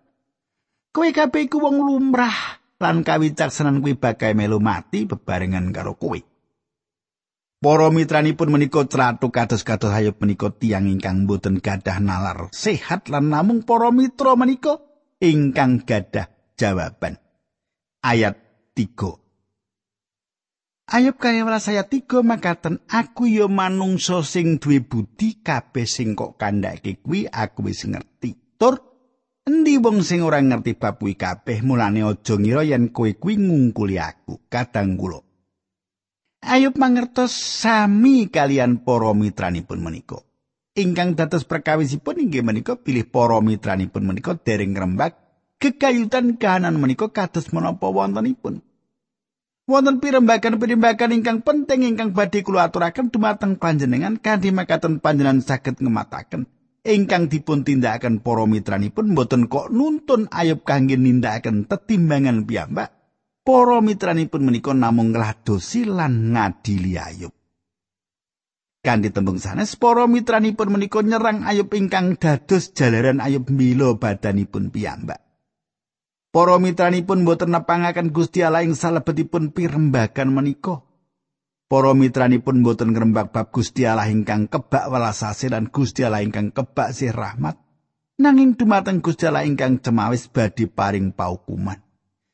Kowe 0.95 1.09
kabeh 1.11 1.51
iku 1.51 1.59
wong 1.59 1.83
lumrah 1.83 2.58
lan 2.79 3.03
kawicaksanan 3.03 3.83
kuwi 3.83 3.99
bakal 3.99 4.35
melu 4.39 4.63
mati 4.63 5.05
bebarengan 5.05 5.75
karo 5.75 5.99
kowe 5.99 6.19
Para 7.59 7.91
mitranipun 7.91 8.55
menika 8.55 8.87
tlathu 8.87 9.35
kados-kados 9.35 9.91
hayop 9.91 10.23
menika 10.23 10.47
tiyang 10.47 10.87
ingkang 10.87 11.27
boten 11.27 11.59
gadah 11.59 11.99
nalar 11.99 12.55
sehat 12.55 13.11
lan 13.11 13.35
namung 13.35 13.67
para 13.67 13.91
mitra 13.91 14.39
menika 14.39 14.79
ingkang 15.19 15.83
gadah 15.83 16.31
jawaban. 16.55 17.19
Ayat 17.99 18.39
3. 18.79 18.95
Ayub 20.89 21.19
kaya 21.21 21.45
saya 21.59 21.83
tiga 21.85 22.23
makaten 22.23 22.79
aku 22.87 23.27
ya 23.27 23.51
manungsa 23.51 24.23
sing 24.23 24.63
duwe 24.63 24.81
budi 24.81 25.43
kabeh 25.43 25.85
sing 25.85 26.15
kok 26.15 26.39
kandhake 26.41 27.03
kuwi 27.03 27.27
aku 27.27 27.67
wis 27.69 27.85
ngerti. 27.85 28.39
Tur 28.55 28.88
endi 29.49 29.81
wong 29.81 30.05
sing 30.05 30.21
ora 30.21 30.45
ngerti 30.45 30.77
bab 30.77 31.01
kuwi 31.01 31.17
kabeh 31.17 31.65
mulane 31.65 32.05
aja 32.05 32.37
ngira 32.37 32.69
yen 32.69 32.93
kowe 32.93 33.09
kuwi 33.17 33.41
ngungkuli 33.41 33.97
aku 33.97 34.45
kadang 34.53 35.01
kula. 35.01 35.25
Ayub 36.45 36.77
mangertos 36.77 37.33
sami 37.33 38.29
kalian 38.29 38.85
para 38.85 39.11
mitranipun 39.17 39.81
menika. 39.81 40.21
Ingkang 40.77 41.19
dados 41.19 41.49
perkawisipun 41.49 42.29
inggih 42.29 42.45
menika 42.45 42.77
pilih 42.79 43.09
para 43.09 43.41
mitranipun 43.41 44.05
menika 44.05 44.37
dereng 44.37 44.77
rembak 44.77 45.17
kekayutan 45.59 46.37
kahanan 46.37 46.77
menika 46.77 47.11
kados 47.11 47.51
menapa 47.51 47.89
wontenipun. 47.89 48.63
Wonten 49.69 50.01
pirembagan-pirembagan 50.01 51.13
ingkang 51.13 51.45
penting 51.45 51.89
ingkang 51.89 52.17
badhe 52.17 52.41
kula 52.45 52.69
aturaken 52.69 53.13
dumateng 53.13 53.61
panjenengan 53.61 54.17
kanthi 54.17 54.49
makaten 54.49 55.01
panjenengan 55.01 55.45
saged 55.45 55.81
ngemataken 55.81 56.49
ingkang 56.89 57.29
dipun 57.29 57.69
tindakaken 57.69 58.25
para 58.25 58.49
mitranipun 58.49 59.13
mboten 59.13 59.53
kok 59.53 59.69
nuntun 59.69 60.27
ayub 60.33 60.65
kangge 60.65 60.97
nindakaken 60.97 61.69
tetimbangan 61.69 62.49
piyambak 62.49 62.99
para 63.49 63.81
mitranipun 63.81 64.45
menika 64.45 64.77
namung 64.77 65.17
ngladosi 65.17 65.89
lan 65.89 66.37
ngadili 66.37 67.01
Ayub. 67.01 67.33
Kanthi 68.85 69.09
tembung 69.09 69.41
sanes 69.41 69.73
para 69.81 70.05
mitranipun 70.05 70.69
menika 70.69 71.01
nyerang 71.01 71.49
Ayub 71.49 71.73
ingkang 71.73 72.21
dados 72.21 72.77
jalaran 72.77 73.25
Ayub 73.25 73.49
mila 73.49 73.97
badanipun 73.97 74.69
piyambak. 74.69 75.25
Para 76.29 76.61
mitranipun 76.61 77.25
boten 77.25 77.57
nepangaken 77.57 78.13
Gusti 78.13 78.45
Allah 78.45 78.69
ing 78.69 78.77
salebetipun 78.77 79.57
pirembagan 79.57 80.29
menika. 80.29 80.85
Para 81.69 81.93
mitranipun 81.93 82.65
boten 82.65 82.97
ngrembak 82.97 83.29
bab 83.29 83.53
Gusti 83.53 83.85
Allah 83.85 84.09
ingkang 84.09 84.49
kebak 84.49 84.89
welas 84.89 85.21
asih 85.21 85.53
lan 85.53 85.69
Gusti 85.69 86.01
Allah 86.01 86.25
ingkang 86.25 86.49
kebak 86.49 86.97
sih 86.97 87.13
rahmat. 87.13 87.61
Nanging 88.17 88.57
dumateng 88.57 89.05
Gusti 89.05 89.29
Allah 89.29 89.45
ingkang 89.45 89.85
cemawis 89.85 90.33
badhe 90.33 90.65
paring 90.65 91.13
paukuman. 91.13 91.77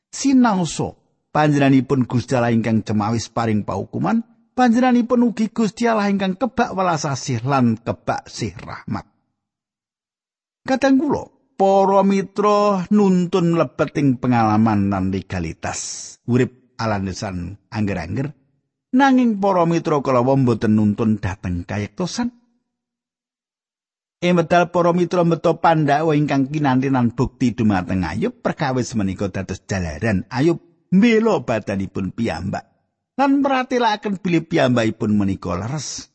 Sinaosa 0.07 0.95
panjenenganipun 1.35 2.07
Gusti 2.07 2.31
Allah 2.39 2.55
ingkang 2.55 2.87
cemawis 2.87 3.27
paring 3.27 3.67
paukuman, 3.67 4.23
panjenenganipun 4.55 5.27
ugi 5.27 5.51
Gusti 5.51 5.83
Allah 5.83 6.07
ingkang 6.07 6.39
kebak 6.39 6.71
welas 6.71 7.03
asih 7.03 7.43
lan 7.43 7.75
kebak 7.75 8.31
sih 8.31 8.55
rahmat. 8.55 9.03
Kadang 10.63 10.95
kula 10.95 11.27
para 11.59 12.07
mitra 12.07 12.87
nuntun 12.87 13.59
lebeting 13.59 14.15
pengalaman 14.15 14.87
lan 14.87 15.11
legalitas 15.11 16.15
urip 16.23 16.71
alandesan 16.79 17.59
angger-angger 17.67 18.31
nanging 18.95 19.43
para 19.43 19.67
mitra 19.67 19.99
kala 19.99 20.23
mboten 20.23 20.79
nuntun 20.79 21.19
dhateng 21.19 21.67
kayektosan 21.67 22.31
Emedal 24.23 24.71
para 24.71 24.95
mitra 24.95 25.27
meto 25.27 25.59
pandhawa 25.59 26.15
ingkang 26.15 26.47
kinantinan 26.47 27.11
bukti 27.13 27.51
dumateng 27.51 28.07
Ayub 28.07 28.39
perkawis 28.39 28.95
menika 28.95 29.27
dados 29.27 29.61
jalaran 29.67 30.23
Ayub 30.31 30.63
mbela 30.89 31.43
badanipun 31.43 32.15
piyambak 32.15 32.75
lan 33.15 33.39
meratelaken 33.39 34.19
bilih 34.19 34.43
piyambakipun 34.47 35.15
menika 35.15 35.55
leres. 35.55 36.11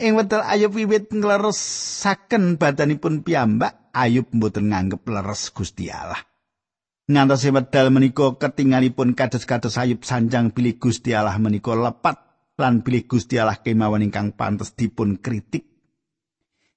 Ing 0.00 0.16
wekdal 0.16 0.46
Ayub 0.46 0.72
wiwit 0.72 1.12
ngleresaken 1.12 2.56
badanipun 2.56 3.20
piyambak, 3.26 3.92
Ayub 3.92 4.30
mboten 4.32 4.72
nganggep 4.72 5.02
leres 5.10 5.50
Gusti 5.52 5.90
Allah. 5.92 6.22
Ngantos 7.08 7.48
wedal 7.48 7.88
menika 7.88 8.36
ketingalipun 8.36 9.16
kados-kados 9.16 9.80
Ayub 9.80 10.04
sanjang 10.04 10.52
bilih 10.52 10.76
Gusti 10.76 11.16
Allah 11.16 11.40
menika 11.40 11.72
lepat 11.72 12.20
lan 12.60 12.84
bilih 12.84 13.08
Gusti 13.08 13.40
Allah 13.40 13.56
kemawon 13.56 14.04
ingkang 14.04 14.36
pantes 14.36 14.76
dipun 14.76 15.16
kritik. 15.16 15.64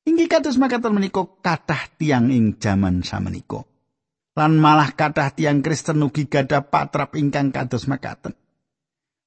Inggih 0.08 0.32
kados 0.32 0.56
makaten 0.56 0.96
menika 0.96 1.28
kathah 1.44 1.92
tiang 2.00 2.32
ing 2.32 2.56
jaman 2.64 3.04
samenika. 3.04 3.68
lan 4.32 4.56
malah 4.60 4.96
kathah 4.96 5.36
tiang 5.36 5.60
Kristen 5.60 6.00
ugi 6.04 6.32
gadah 6.32 6.72
patrap 6.72 7.20
ingkang 7.20 7.52
kados 7.52 7.88
makaten. 7.88 8.36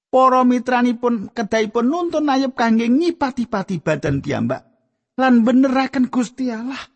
Para 0.08 0.46
mitranipun 0.46 1.34
kedahipun 1.34 1.86
nuntun 1.90 2.30
ayub 2.30 2.54
kangge 2.54 2.86
ngipati-pati 2.86 3.82
badan 3.82 4.22
piyambak 4.22 4.62
lan 5.18 5.42
beneraken 5.42 6.08
Gusti 6.08 6.48
Allah. 6.54 6.93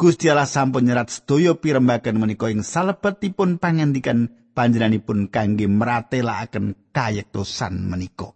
Gusti 0.00 0.26
Allah 0.32 0.48
sampun 0.48 0.88
nyerat 0.88 1.12
sedaya 1.12 1.54
pirembagan 1.54 2.18
menika 2.18 2.48
ing 2.48 2.64
salebetipun 2.64 3.62
pangandikan 3.62 4.32
panjenenganipun 4.56 5.28
kangge 5.28 5.68
meratelaken 5.68 6.76
kayektosan 6.92 7.88
menika. 7.88 8.32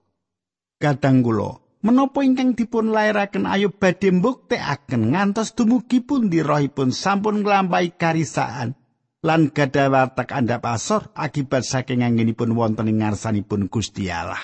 Kadang 0.76 1.24
kula 1.24 1.58
menapa 1.80 2.20
ingkang 2.26 2.52
dipun 2.58 2.92
lairaken 2.92 3.48
ayub 3.48 3.78
badhe 3.80 4.12
mbuktekaken 4.12 5.14
ngantos 5.14 5.56
dumugi 5.56 6.02
pundi 6.02 6.42
rohipun 6.44 6.92
sampun 6.92 7.40
nglampahi 7.40 7.96
karisaan 7.96 8.76
lan 9.24 9.50
gadah 9.50 9.88
watak 9.90 10.34
andhap 10.34 10.66
asor 10.68 11.10
akibat 11.16 11.66
saking 11.66 12.04
anggenipun 12.04 12.54
wonten 12.54 12.90
ing 12.90 13.02
ngarsanipun 13.02 13.66
Gusti 13.72 14.06
Allah. 14.12 14.40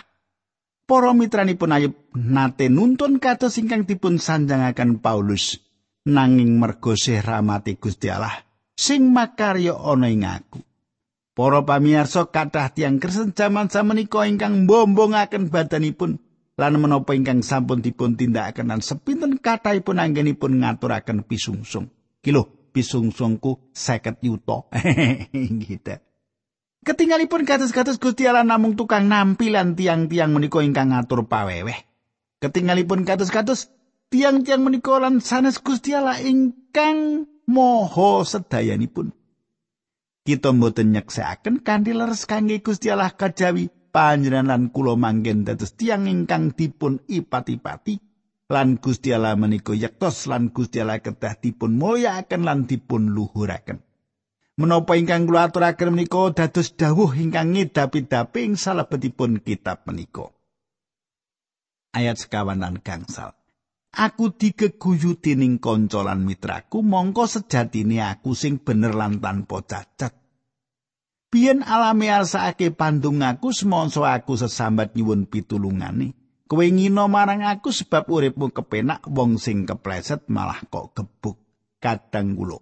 Para 0.83 1.15
mitranipun 1.15 1.71
ayub 1.71 1.95
nate 2.19 2.67
nuntun 2.67 3.23
kados 3.23 3.57
ingkang 3.63 3.87
dipun 3.87 4.19
sanjangaken 4.19 4.99
Paulus 4.99 5.63
nanging 6.07 6.59
mergo 6.59 6.99
sih 6.99 7.23
rahmati 7.23 7.79
Gusti 7.79 8.11
Allah 8.11 8.53
sing 8.83 9.15
makarya 9.15 9.79
ana 9.79 10.11
ing 10.11 10.27
aku. 10.27 10.61
Para 11.33 11.65
pamirsa 11.65 12.29
kathah 12.29 12.77
tiang 12.77 13.01
Kristen 13.01 13.33
jaman 13.33 13.73
samenika 13.73 14.29
ingkang 14.29 14.69
mbombongaken 14.69 15.49
badanipun 15.49 16.21
lan 16.61 16.77
menapa 16.77 17.17
ingkang 17.17 17.41
sampun 17.41 17.81
dipun 17.81 18.21
tindakaken 18.21 18.69
lan 18.69 18.85
sepinten 18.85 19.41
kathahipun 19.41 19.97
anggenipun 19.97 20.61
ngaturaken 20.61 21.25
pisungsung. 21.25 21.89
Kilo 22.21 22.69
pisungsungku 22.77 23.73
50 23.73 24.29
yuta. 24.29 24.69
gitu. 25.65 25.97
Ketinggalipun 26.83 27.47
kados-kados 27.47 27.97
Gusti 27.97 28.27
Allah 28.27 28.45
namung 28.45 28.75
tukang 28.75 29.07
nampilan 29.07 29.79
tiang-tiang 29.79 30.35
menika 30.35 30.61
ingkang 30.61 30.93
ngatur 30.93 31.31
paweweh. 31.31 31.79
Ketinggalipun 32.43 33.07
kados-kados 33.07 33.73
tiang-tiang 34.13 34.61
menika 34.61 35.01
lan 35.01 35.25
sanes 35.25 35.57
Gusti 35.57 35.97
Allah 35.97 36.21
ingkang 36.21 37.25
moho 37.49 38.21
sedayanipun. 38.29 39.17
Kita 40.23 40.53
mboten 40.53 40.93
nyeksekaken 40.93 41.65
kanthi 41.65 41.97
leres 41.97 42.29
kangge 42.29 42.61
Gusti 42.61 42.93
Allah 42.93 43.11
kajawi 43.17 43.73
panjenengan 43.91 44.71
kula 44.71 44.95
manggen 44.95 45.49
dados 45.49 45.75
tiang 45.75 46.07
ingkang 46.07 46.55
dipun 46.55 47.03
ipati-pati 47.11 47.99
lan 48.53 48.79
Gusti 48.79 49.11
Allah 49.11 49.35
menika 49.35 49.75
yektos 49.75 50.29
lan 50.31 50.55
Gusti 50.55 50.79
Allah 50.79 51.03
kedah 51.03 51.41
dipun 51.41 51.75
mulyakaken 51.75 52.47
lan 52.47 52.71
dipun 52.71 53.11
luhuraken. 53.11 53.83
Menapa 54.61 54.95
ingkang 54.95 55.27
kula 55.27 55.51
aturaken 55.51 55.97
menika 55.97 56.31
dados 56.37 56.77
dawuh 56.77 57.17
ingkang 57.17 57.57
ngedapi-dapi 57.57 58.39
ing 58.47 58.55
salebetipun 58.55 59.43
kitab 59.43 59.83
menika. 59.89 60.31
Ayat 61.97 62.21
sekawan 62.23 62.63
lan 62.63 62.79
gangsal. 62.79 63.42
Aku 63.93 64.33
digeguyu 64.33 65.21
dening 65.21 65.61
kanca 65.61 66.01
lan 66.01 66.25
mitraku, 66.25 66.81
mongko 66.81 67.29
sejatine 67.29 68.01
aku 68.01 68.33
sing 68.33 68.57
bener 68.57 68.97
lan 68.97 69.21
tanpa 69.21 69.61
cacat. 69.61 70.17
Biyen 71.29 71.61
alami 71.61 72.09
asake 72.09 72.73
pandung 72.73 73.21
aku 73.21 73.53
semonso 73.53 74.09
aku 74.09 74.41
sesambat 74.41 74.97
nyuwun 74.97 75.29
pitulungane. 75.29 76.17
Kowe 76.49 76.65
ngino 76.69 77.09
marang 77.09 77.45
aku 77.45 77.73
sebab 77.73 78.09
uripmu 78.09 78.53
kepenak 78.53 79.05
wong 79.09 79.41
sing 79.41 79.65
kepleset 79.65 80.29
malah 80.29 80.61
kok 80.69 80.93
gebuk 80.93 81.41
kadang 81.81 82.37
kula. 82.37 82.61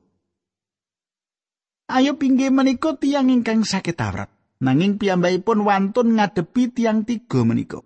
Ayo 1.90 2.14
pinggih 2.14 2.54
menika 2.54 2.94
tiang 2.94 3.30
ingkang 3.30 3.66
sakit 3.66 3.98
awrat. 3.98 4.30
Nanging 4.62 4.98
piyambakipun 4.98 5.66
wantun 5.66 6.14
ngadepi 6.14 6.70
tiang 6.70 7.02
tiga 7.02 7.42
menika. 7.42 7.82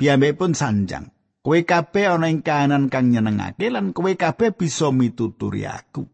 Piyambakipun 0.00 0.56
sanjang. 0.56 1.13
Kowe 1.44 1.60
kabeh 1.60 2.08
ana 2.08 2.32
ing 2.32 2.40
kahanan 2.40 2.88
kang 2.88 3.12
nyenengake 3.12 3.68
lan 3.68 3.92
kowe 3.92 4.08
kabeh 4.16 4.56
bisa 4.56 4.88
mituturi 4.88 5.68
aku. 5.68 6.08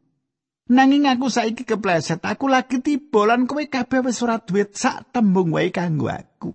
Nanging 0.74 1.06
aku 1.06 1.30
saiki 1.30 1.62
kepleset, 1.62 2.18
aku 2.26 2.50
lagi 2.50 2.82
tiba 2.82 3.30
lan 3.30 3.46
kowe 3.46 3.62
kabeh 3.62 4.02
wis 4.02 4.18
ora 4.26 4.42
duit 4.42 4.74
sak 4.74 5.14
tembung 5.14 5.54
wae 5.54 5.70
kanggo 5.70 6.10
aku. 6.10 6.50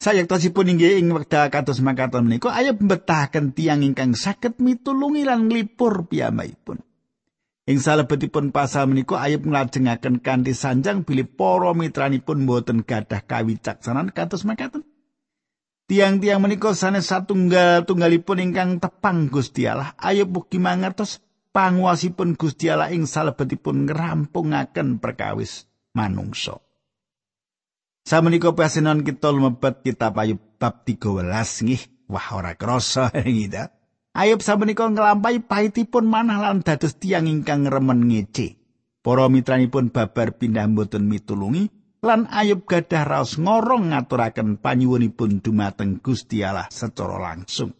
Sayektosipun 0.00 0.76
inggih 0.76 1.00
ing 1.00 1.08
wekdal 1.12 1.48
kados 1.48 1.80
makaten 1.80 2.28
menika 2.28 2.52
ayo 2.52 2.76
mbetahaken 2.76 3.56
tiang 3.56 3.80
ingkang 3.80 4.12
saged 4.12 4.60
mitulungi 4.60 5.24
lan 5.24 5.48
nglipur 5.48 6.04
piyambakipun. 6.04 6.84
Ing 7.64 7.78
salebetipun 7.80 8.52
pasal 8.52 8.92
menika 8.92 9.24
ayub 9.24 9.48
nglajengaken 9.48 10.20
kanthi 10.20 10.52
sanjang 10.52 11.04
bilih 11.04 11.28
para 11.32 11.72
mitranipun 11.72 12.44
boten 12.44 12.84
gadah 12.84 13.24
kawicaksanan 13.24 14.12
kados 14.12 14.44
makaten. 14.44 14.89
Tiang-tiang 15.90 16.38
menika 16.38 16.70
sanes 16.70 17.10
satunggal 17.10 17.82
tunggalipun 17.82 18.38
ingkang 18.38 18.78
tepang 18.78 19.26
Gusti 19.26 19.66
Allah. 19.66 19.90
Ayo 19.98 20.22
mugi 20.22 20.62
mangertos 20.62 21.18
panguasipun 21.50 22.38
Gusti 22.38 22.70
Allah 22.70 22.94
ing 22.94 23.10
salebetipun 23.10 23.90
ngrampungaken 23.90 25.02
perkawis 25.02 25.66
manungsa. 25.90 26.62
Samenika 28.06 28.54
pasenon 28.54 29.02
kita 29.02 29.34
lumebet 29.34 29.82
kitab 29.82 30.14
Ayub 30.14 30.38
bab 30.62 30.86
13 30.86 31.26
nggih. 31.66 31.82
Wah 32.06 32.38
ora 32.38 32.54
krasa 32.54 33.10
ngida. 33.26 33.74
Ayub 34.14 34.46
samenika 34.46 34.86
nglampahi 34.86 35.42
pahitipun 35.42 36.06
manah 36.06 36.38
lan 36.38 36.62
dados 36.62 37.02
tiang 37.02 37.26
ingkang 37.26 37.66
remen 37.66 38.06
ngece. 38.06 38.62
Para 39.02 39.26
mitranipun 39.26 39.90
babar 39.90 40.38
pindah 40.38 40.70
mboten 40.70 41.10
mitulungi 41.10 41.79
lan 42.00 42.24
Ayub 42.32 42.64
gadah 42.64 43.04
raos 43.04 43.36
ngorong 43.36 43.92
ngaturaken 43.92 44.56
panyuwunipun 44.56 45.44
dumateng 45.44 46.00
Gusti 46.00 46.40
Allah 46.40 46.68
secara 46.72 47.20
langsung. 47.20 47.76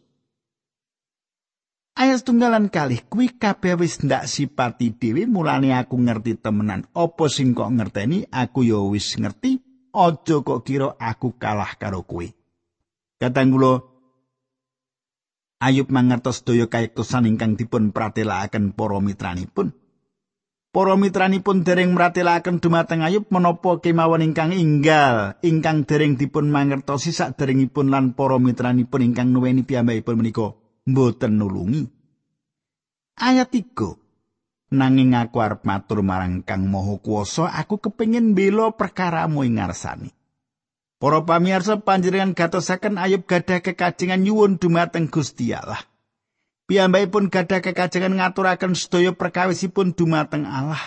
Ayat 2.01 2.25
tunggalan 2.25 2.73
kali 2.73 3.05
kuwi 3.05 3.37
kabeh 3.37 3.77
wis 3.77 4.01
ndak 4.01 4.25
sipati 4.25 4.97
dhewe 4.97 5.29
mulane 5.29 5.77
aku 5.77 6.01
ngerti 6.01 6.41
temenan 6.41 6.89
apa 6.97 7.25
sing 7.29 7.53
kok 7.53 7.69
ngerteni 7.69 8.25
aku 8.33 8.65
ya 8.65 8.81
wis 8.81 9.21
ngerti 9.21 9.61
aja 9.93 10.37
kok 10.41 10.65
kira 10.65 10.97
aku 10.97 11.37
kalah 11.37 11.77
karo 11.77 12.01
kuwi. 12.05 12.33
Katanggulo 13.21 13.91
Ayub 15.61 15.93
mangertos 15.93 16.41
daya 16.41 16.73
kaikusan 16.73 17.29
ingkang 17.29 17.53
dipun 17.53 17.93
pratelakaken 17.93 18.73
para 18.73 18.97
mitranipun. 18.97 19.77
Para 20.71 20.95
mitranipun 20.95 21.67
dereng 21.67 21.99
mratelaken 21.99 22.63
dumateng 22.63 23.03
Ayub 23.03 23.27
menapa 23.35 23.83
kemawon 23.83 24.23
ingkang 24.23 24.55
inggal 24.55 25.35
ingkang 25.43 25.83
dereng 25.83 26.15
dipun 26.15 26.47
mangertosi 26.47 27.11
saderengipun 27.11 27.91
lan 27.91 28.15
para 28.15 28.39
mitranipun 28.39 29.03
ingkang 29.03 29.35
nuweni 29.35 29.67
piyambakipun 29.67 30.15
menika 30.15 30.55
mboten 30.87 31.43
nulungi. 31.43 31.91
Ayat 33.19 33.51
3 33.51 34.71
Nanging 34.71 35.19
aku 35.19 35.43
arep 35.43 35.67
matur 35.67 36.07
marang 36.07 36.47
Kang 36.47 36.71
Maha 36.71 37.03
Kuwasa, 37.03 37.51
aku 37.51 37.83
kepengin 37.83 38.39
bela 38.39 38.71
perkaramu 38.71 39.43
ing 39.43 39.59
ngarsane. 39.59 40.15
Para 41.03 41.27
pamirsa 41.27 41.83
panjenengan 41.83 42.39
gatosaken 42.39 42.95
Ayub 42.95 43.27
gadah 43.27 43.59
kekajengan 43.59 44.23
nyuwun 44.23 44.63
dumateng 44.63 45.11
Gusti 45.11 45.51
Allah. 45.51 45.90
Piyambakipun 46.71 47.35
gadah 47.35 47.67
kekajengan 47.67 48.15
ngaturaken 48.15 48.79
sedaya 48.79 49.11
perkawisipun 49.11 49.91
dumateng 49.91 50.47
Allah. 50.47 50.79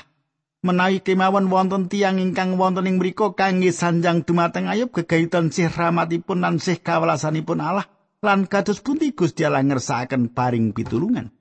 Menawi 0.64 1.04
kemawon 1.04 1.52
wonten 1.52 1.92
tiang 1.92 2.24
ingkang 2.24 2.56
wonten 2.56 2.88
ing 2.88 3.04
mriku 3.04 3.36
kangge 3.36 3.76
sanjang 3.76 4.24
dumateng 4.24 4.72
ayub 4.72 4.96
gegayutan 4.96 5.52
sih 5.52 5.68
rahmatipun 5.68 6.40
lan 6.40 6.56
sih 6.56 6.80
kawelasanipun 6.80 7.60
Allah 7.60 7.84
lan 8.24 8.48
kados 8.48 8.80
pundi 8.80 9.12
Gusti 9.12 9.44
Allah 9.44 9.60
ngersakaken 9.60 10.32
paring 10.32 10.72
pitulungan. 10.72 11.36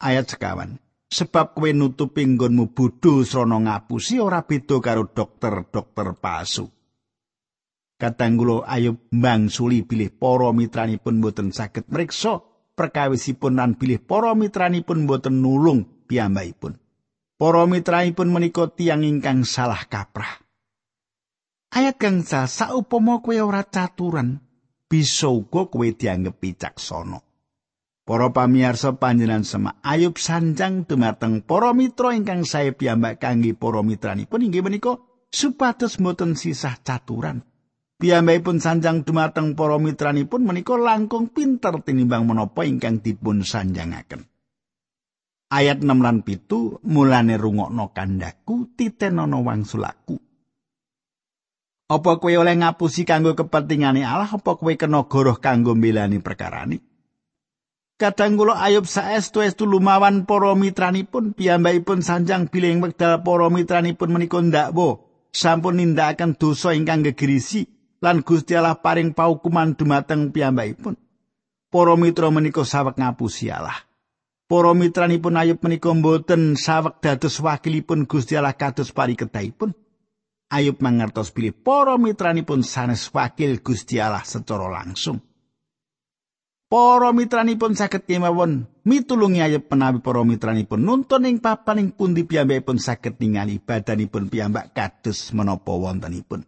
Ayat 0.00 0.32
sekawan. 0.32 0.80
Sebab 1.12 1.52
kowe 1.52 1.68
nutupi 1.76 2.24
nggonmu 2.24 2.72
bodho 2.72 3.20
srana 3.20 3.60
ngapusi 3.60 4.16
ora 4.16 4.48
beda 4.48 4.80
karo 4.80 5.12
dokter-dokter 5.12 6.16
palsu. 6.16 6.72
Katanggulo 8.00 8.64
ayub 8.64 9.12
mbangsuli 9.12 9.84
bilih 9.84 10.08
para 10.16 10.56
mitranipun 10.56 11.20
boten 11.20 11.52
saged 11.52 11.84
mriksa 11.92 12.45
perkawisipun 12.76 13.56
lan 13.56 13.74
bilih 13.80 14.04
para 14.04 14.36
mitranipun 14.36 15.08
boten 15.08 15.40
nulung 15.40 15.88
piyambakipun. 16.06 16.76
Para 17.40 17.64
mitranipun 17.64 18.28
menika 18.28 18.68
tiyang 18.68 19.04
ingkang 19.04 19.48
salah 19.48 19.88
kaprah. 19.88 20.44
Ayat 21.72 21.98
kang 22.00 22.24
saupama 22.24 23.20
kowe 23.20 23.36
ora 23.42 23.60
caturan, 23.66 24.40
bisa 24.88 25.28
uga 25.28 25.68
kowe 25.68 25.84
dianggep 25.84 26.36
bijaksana. 26.38 27.20
Para 28.06 28.30
pamirsa 28.30 28.94
panjenengan 29.02 29.42
semak 29.42 29.82
Ayub 29.82 30.14
sanjang 30.14 30.86
dumateng 30.86 31.42
para 31.42 31.74
mitra 31.74 32.14
ingkang 32.14 32.46
sae 32.46 32.70
piyambak 32.70 33.18
kangge 33.18 33.50
para 33.58 33.82
mitranipun 33.82 34.46
inggih 34.46 34.62
menika 34.62 35.02
supados 35.34 35.98
mboten 35.98 36.38
sisah 36.38 36.78
caturan. 36.86 37.42
Piyambakipun 37.96 38.60
sanjang 38.60 39.08
dumateng 39.08 39.56
para 39.56 39.80
mitranipun 39.80 40.44
menika 40.44 40.76
langkung 40.76 41.32
pinter 41.32 41.80
tinimbang 41.80 42.28
menapa 42.28 42.68
ingkang 42.68 43.00
dipun 43.00 43.40
sanjangaken. 43.40 44.28
Ayat 45.48 45.80
6 45.80 46.04
lan 46.04 46.20
7 46.20 46.84
mulane 46.84 47.40
rungokno 47.40 47.96
kandhaku 47.96 48.76
titenono 48.76 49.40
wangsulaku. 49.40 50.20
Apa 51.88 52.20
kowe 52.20 52.34
oleh 52.36 52.60
ngapusi 52.60 53.08
kanggo 53.08 53.32
kepentingane 53.32 54.04
Allah 54.04 54.28
apa 54.28 54.58
kowe 54.60 54.74
kena 54.76 55.08
goroh 55.08 55.40
kanggo 55.40 55.72
mbelani 55.72 56.20
perkarane? 56.20 56.84
Kadang 57.96 58.36
kula 58.36 58.60
ayub 58.60 58.84
saestu 58.84 59.40
estu 59.40 59.64
lumawan 59.64 60.28
para 60.28 60.52
mitranipun 60.52 61.32
piyambakipun 61.32 62.04
sanjang 62.04 62.52
bilih 62.52 62.76
wekdal 62.84 63.24
para 63.24 63.48
mitranipun 63.48 64.12
menika 64.12 64.36
ndakwa 64.36 65.00
sampun 65.32 65.80
nindakaken 65.80 66.36
dosa 66.36 66.76
ingkang 66.76 67.00
gegerisi 67.00 67.75
lan 68.00 68.20
Gusti 68.20 68.52
Allah 68.56 68.76
paring 68.78 69.16
paukuman 69.16 69.76
dumateng 69.76 70.32
piyambakipun. 70.32 70.96
Para 71.66 71.94
mitra 71.98 72.30
menika 72.30 72.62
saweg 72.62 72.96
ngapusi 72.96 73.50
Allah. 73.50 73.76
Para 74.46 74.70
mitranipun 74.78 75.34
Ayub 75.34 75.58
menika 75.58 75.90
mboten 75.90 76.54
saweg 76.54 77.02
dados 77.02 77.42
wakilipun 77.42 78.06
Gusti 78.06 78.38
Allah 78.38 78.54
kados 78.54 78.94
pariketahipun. 78.94 79.74
Ayub 80.46 80.78
mangertos 80.78 81.34
bilih 81.34 81.50
para 81.50 81.98
mitranipun 81.98 82.62
sanes 82.62 83.10
wakil 83.10 83.58
Gusti 83.58 83.98
Allah 83.98 84.22
secara 84.22 84.70
langsung. 84.70 85.18
Para 86.70 87.10
mitranipun 87.10 87.74
saged 87.74 88.06
kemawon 88.06 88.70
mitulungi 88.86 89.42
Ayub 89.42 89.66
menawi 89.66 89.98
para 89.98 90.22
mitranipun 90.22 90.78
nuntun 90.78 91.26
ing 91.26 91.42
papan 91.42 91.82
ing 91.82 91.88
pundi 91.98 92.22
piyambakipun 92.22 92.78
saged 92.78 93.18
ningali 93.18 93.58
badanipun 93.58 94.30
piyambak 94.30 94.70
kados 94.70 95.34
menapa 95.34 95.74
wontenipun. 95.74 96.46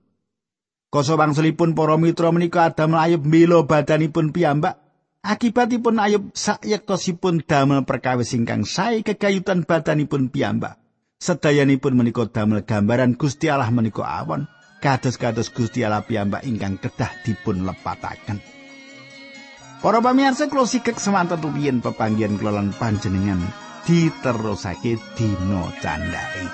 Koso 0.89 1.21
wangsulipun 1.21 1.77
para 1.77 2.01
mitra 2.01 2.33
menika 2.33 2.73
Adam 2.73 2.97
ayub 2.97 3.29
mbela 3.29 3.61
badanipun 3.61 4.33
piyambak. 4.33 4.81
Akibatipun 5.21 6.01
ayub 6.01 6.33
sayektosipun 6.33 7.45
damel 7.45 7.85
perkawis 7.85 8.33
ingkang 8.33 8.65
sae 8.65 9.05
kegayutan 9.05 9.69
badanipun 9.69 10.33
piyambak. 10.33 10.81
Sedayanipun 11.21 11.93
menika 11.93 12.25
damel 12.33 12.65
gambaran 12.65 13.21
Gusti 13.21 13.53
Allah 13.53 13.69
menika 13.69 14.01
awon. 14.09 14.49
Kados-kados 14.81 15.53
Gusti 15.53 15.85
Allah 15.85 16.09
piyambak 16.09 16.49
ingkang 16.49 16.81
kedah 16.81 17.13
dipun 17.21 17.69
lepataken. 17.69 18.41
Para 19.85 20.01
pamirsa 20.01 20.49
kula 20.49 20.65
sikek 20.65 20.97
semanten 20.97 21.45
rumiyin 21.45 21.85
pepanggihan 21.85 22.41
kula 22.41 22.57
lan 22.57 22.73
panjenengan 22.73 23.45
diterusake 23.85 24.97
dina 25.21 25.69
candhake. 25.85 26.49